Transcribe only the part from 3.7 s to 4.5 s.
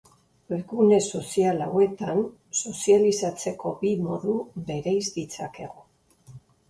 bi modu